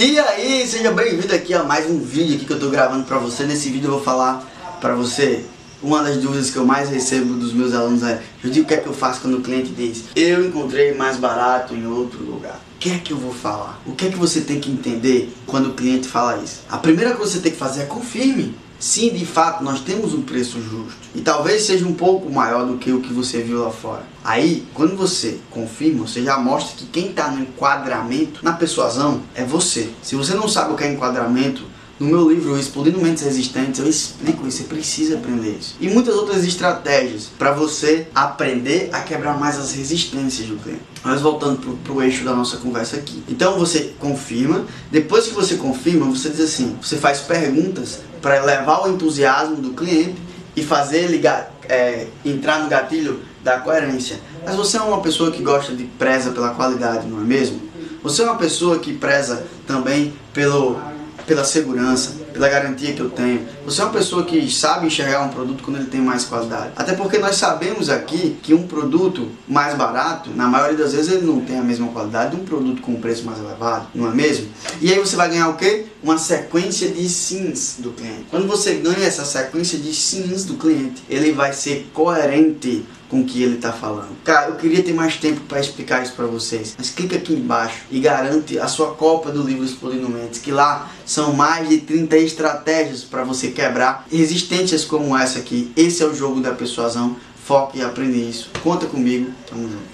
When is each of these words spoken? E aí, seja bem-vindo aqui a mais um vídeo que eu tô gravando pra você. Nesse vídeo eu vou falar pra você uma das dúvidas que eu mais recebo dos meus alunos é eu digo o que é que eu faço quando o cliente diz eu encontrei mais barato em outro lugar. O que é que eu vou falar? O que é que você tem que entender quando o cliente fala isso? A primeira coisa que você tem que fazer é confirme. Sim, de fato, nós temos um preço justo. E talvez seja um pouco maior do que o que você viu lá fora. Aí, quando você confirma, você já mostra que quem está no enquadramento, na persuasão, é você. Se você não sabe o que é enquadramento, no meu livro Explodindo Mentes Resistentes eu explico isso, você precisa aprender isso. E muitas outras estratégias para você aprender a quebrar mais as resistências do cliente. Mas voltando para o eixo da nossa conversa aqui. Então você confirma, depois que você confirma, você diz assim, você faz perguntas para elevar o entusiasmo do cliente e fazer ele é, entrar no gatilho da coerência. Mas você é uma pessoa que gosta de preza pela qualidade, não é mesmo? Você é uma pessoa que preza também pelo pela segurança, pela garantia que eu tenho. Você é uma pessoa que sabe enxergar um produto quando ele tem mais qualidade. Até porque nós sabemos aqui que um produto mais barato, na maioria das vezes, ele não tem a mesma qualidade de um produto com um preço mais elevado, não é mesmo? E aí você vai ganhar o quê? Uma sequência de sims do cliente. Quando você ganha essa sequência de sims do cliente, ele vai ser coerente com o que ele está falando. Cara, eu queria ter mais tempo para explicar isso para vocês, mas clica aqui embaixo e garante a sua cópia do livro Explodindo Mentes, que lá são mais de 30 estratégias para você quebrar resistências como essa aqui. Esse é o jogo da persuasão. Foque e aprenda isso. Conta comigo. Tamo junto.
E 0.00 0.16
aí, 0.16 0.64
seja 0.64 0.92
bem-vindo 0.92 1.34
aqui 1.34 1.52
a 1.52 1.64
mais 1.64 1.90
um 1.90 1.98
vídeo 1.98 2.46
que 2.46 2.52
eu 2.52 2.60
tô 2.60 2.70
gravando 2.70 3.02
pra 3.02 3.18
você. 3.18 3.42
Nesse 3.42 3.68
vídeo 3.68 3.88
eu 3.88 3.94
vou 3.94 4.00
falar 4.00 4.48
pra 4.80 4.94
você 4.94 5.44
uma 5.82 6.02
das 6.02 6.16
dúvidas 6.16 6.50
que 6.50 6.56
eu 6.56 6.64
mais 6.64 6.88
recebo 6.88 7.34
dos 7.34 7.52
meus 7.52 7.72
alunos 7.72 8.02
é 8.02 8.22
eu 8.42 8.50
digo 8.50 8.64
o 8.64 8.68
que 8.68 8.74
é 8.74 8.78
que 8.78 8.86
eu 8.86 8.94
faço 8.94 9.20
quando 9.20 9.38
o 9.38 9.40
cliente 9.40 9.70
diz 9.70 10.04
eu 10.16 10.46
encontrei 10.46 10.94
mais 10.94 11.16
barato 11.16 11.74
em 11.74 11.86
outro 11.86 12.22
lugar. 12.24 12.60
O 12.76 12.78
que 12.78 12.90
é 12.90 12.98
que 12.98 13.12
eu 13.12 13.16
vou 13.16 13.34
falar? 13.34 13.80
O 13.84 13.92
que 13.92 14.06
é 14.06 14.10
que 14.10 14.16
você 14.16 14.40
tem 14.40 14.60
que 14.60 14.70
entender 14.70 15.32
quando 15.46 15.70
o 15.70 15.74
cliente 15.74 16.06
fala 16.06 16.40
isso? 16.42 16.60
A 16.70 16.78
primeira 16.78 17.14
coisa 17.14 17.32
que 17.32 17.38
você 17.38 17.42
tem 17.42 17.52
que 17.52 17.58
fazer 17.58 17.82
é 17.82 17.86
confirme. 17.86 18.54
Sim, 18.78 19.10
de 19.10 19.26
fato, 19.26 19.64
nós 19.64 19.80
temos 19.80 20.14
um 20.14 20.22
preço 20.22 20.62
justo. 20.62 20.96
E 21.12 21.20
talvez 21.20 21.64
seja 21.64 21.84
um 21.84 21.94
pouco 21.94 22.30
maior 22.30 22.64
do 22.64 22.78
que 22.78 22.92
o 22.92 23.00
que 23.00 23.12
você 23.12 23.42
viu 23.42 23.64
lá 23.64 23.72
fora. 23.72 24.04
Aí, 24.22 24.64
quando 24.72 24.96
você 24.96 25.38
confirma, 25.50 26.06
você 26.06 26.22
já 26.22 26.38
mostra 26.38 26.76
que 26.76 26.86
quem 26.86 27.10
está 27.10 27.28
no 27.28 27.42
enquadramento, 27.42 28.44
na 28.44 28.52
persuasão, 28.52 29.22
é 29.34 29.42
você. 29.42 29.90
Se 30.00 30.14
você 30.14 30.34
não 30.34 30.46
sabe 30.46 30.72
o 30.72 30.76
que 30.76 30.84
é 30.84 30.92
enquadramento, 30.92 31.64
no 31.98 32.06
meu 32.06 32.28
livro 32.28 32.58
Explodindo 32.58 33.00
Mentes 33.00 33.24
Resistentes 33.24 33.80
eu 33.80 33.88
explico 33.88 34.46
isso, 34.46 34.58
você 34.58 34.64
precisa 34.64 35.16
aprender 35.16 35.56
isso. 35.58 35.74
E 35.80 35.88
muitas 35.88 36.14
outras 36.14 36.44
estratégias 36.44 37.28
para 37.38 37.52
você 37.52 38.06
aprender 38.14 38.88
a 38.92 39.00
quebrar 39.00 39.38
mais 39.38 39.58
as 39.58 39.72
resistências 39.72 40.46
do 40.48 40.56
cliente. 40.56 40.82
Mas 41.02 41.20
voltando 41.20 41.76
para 41.82 41.92
o 41.92 42.02
eixo 42.02 42.24
da 42.24 42.34
nossa 42.34 42.58
conversa 42.58 42.96
aqui. 42.96 43.22
Então 43.28 43.58
você 43.58 43.94
confirma, 43.98 44.64
depois 44.90 45.26
que 45.26 45.34
você 45.34 45.56
confirma, 45.56 46.06
você 46.06 46.28
diz 46.30 46.40
assim, 46.40 46.76
você 46.80 46.96
faz 46.96 47.20
perguntas 47.20 48.00
para 48.22 48.36
elevar 48.36 48.86
o 48.86 48.92
entusiasmo 48.92 49.56
do 49.56 49.70
cliente 49.70 50.16
e 50.54 50.62
fazer 50.62 51.04
ele 51.04 51.20
é, 51.68 52.06
entrar 52.24 52.60
no 52.62 52.68
gatilho 52.68 53.20
da 53.42 53.58
coerência. 53.58 54.20
Mas 54.44 54.54
você 54.54 54.76
é 54.76 54.80
uma 54.80 55.00
pessoa 55.00 55.30
que 55.30 55.42
gosta 55.42 55.74
de 55.74 55.84
preza 55.84 56.30
pela 56.30 56.50
qualidade, 56.50 57.06
não 57.06 57.20
é 57.20 57.24
mesmo? 57.24 57.60
Você 58.02 58.22
é 58.22 58.24
uma 58.24 58.36
pessoa 58.36 58.78
que 58.78 58.92
preza 58.92 59.44
também 59.66 60.12
pelo 60.32 60.80
pela 61.28 61.44
segurança, 61.44 62.12
pela 62.32 62.48
garantia 62.48 62.94
que 62.94 63.00
eu 63.00 63.10
tenho. 63.10 63.46
Você 63.66 63.82
é 63.82 63.84
uma 63.84 63.92
pessoa 63.92 64.24
que 64.24 64.50
sabe 64.50 64.86
enxergar 64.86 65.20
um 65.20 65.28
produto 65.28 65.62
quando 65.62 65.76
ele 65.76 65.86
tem 65.86 66.00
mais 66.00 66.24
qualidade. 66.24 66.72
Até 66.74 66.94
porque 66.94 67.18
nós 67.18 67.36
sabemos 67.36 67.90
aqui 67.90 68.38
que 68.42 68.54
um 68.54 68.66
produto 68.66 69.28
mais 69.46 69.76
barato, 69.76 70.30
na 70.30 70.48
maioria 70.48 70.78
das 70.78 70.94
vezes, 70.94 71.12
ele 71.12 71.26
não 71.26 71.42
tem 71.42 71.58
a 71.58 71.62
mesma 71.62 71.88
qualidade 71.88 72.34
de 72.34 72.40
um 72.40 72.44
produto 72.44 72.80
com 72.80 72.92
um 72.92 73.00
preço 73.00 73.26
mais 73.26 73.38
elevado, 73.38 73.88
não 73.94 74.10
é 74.10 74.14
mesmo? 74.14 74.48
E 74.80 74.90
aí 74.90 74.98
você 74.98 75.16
vai 75.16 75.28
ganhar 75.28 75.50
o 75.50 75.56
quê? 75.56 75.84
Uma 76.02 76.16
sequência 76.16 76.88
de 76.88 77.06
sims 77.08 77.76
do 77.78 77.90
cliente. 77.90 78.24
Quando 78.30 78.48
você 78.48 78.74
ganha 78.76 79.06
essa 79.06 79.26
sequência 79.26 79.78
de 79.78 79.92
sims 79.92 80.46
do 80.46 80.54
cliente, 80.54 81.02
ele 81.10 81.32
vai 81.32 81.52
ser 81.52 81.90
coerente 81.92 82.86
com 83.08 83.20
o 83.20 83.24
que 83.24 83.42
ele 83.42 83.56
está 83.56 83.72
falando. 83.72 84.16
Cara, 84.24 84.50
eu 84.50 84.56
queria 84.56 84.82
ter 84.82 84.92
mais 84.92 85.16
tempo 85.16 85.40
para 85.42 85.60
explicar 85.60 86.02
isso 86.02 86.12
para 86.12 86.26
vocês, 86.26 86.74
mas 86.76 86.90
clica 86.90 87.16
aqui 87.16 87.32
embaixo 87.32 87.82
e 87.90 88.00
garante 88.00 88.58
a 88.58 88.68
sua 88.68 88.94
cópia 88.94 89.32
do 89.32 89.42
livro 89.42 89.64
Explodindo 89.64 90.08
Mentes, 90.08 90.40
que 90.40 90.50
lá 90.50 90.90
são 91.06 91.32
mais 91.32 91.68
de 91.68 91.78
30 91.78 92.16
estratégias 92.18 93.02
para 93.02 93.24
você 93.24 93.48
quebrar 93.48 94.06
resistências 94.10 94.84
como 94.84 95.16
essa 95.16 95.38
aqui. 95.38 95.72
Esse 95.76 96.02
é 96.02 96.06
o 96.06 96.14
jogo 96.14 96.40
da 96.40 96.52
persuasão. 96.52 97.16
Foque 97.44 97.78
e 97.78 97.82
aprenda 97.82 98.16
isso. 98.16 98.50
Conta 98.62 98.86
comigo. 98.86 99.32
Tamo 99.48 99.62
junto. 99.62 99.88